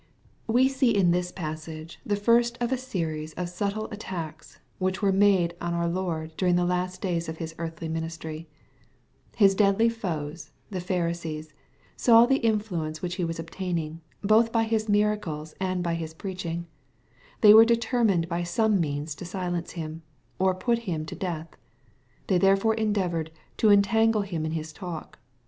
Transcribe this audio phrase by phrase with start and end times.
[0.49, 5.11] Wk see in this passage the first of a series of subtle attacks, which were
[5.11, 8.47] made on our Loid during the last days of His earthly ministry.
[9.37, 11.51] /His deadly foes, the PhaiiseeSy
[11.95, 16.65] saw the influence which He was obtaining, both by His miracles and by His preaching.
[17.41, 20.01] They were determined by some means to silence Him,
[20.39, 21.55] or put Him to death.
[22.25, 25.19] They therefore endeavored to ^^ entangle him in his talk."